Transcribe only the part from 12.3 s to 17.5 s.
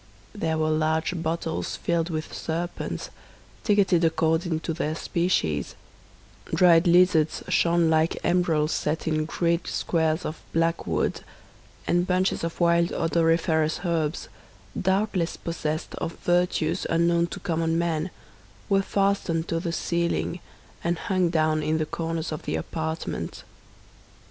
of wild odoriferous herbs, doubtless possessed of virtues unknown to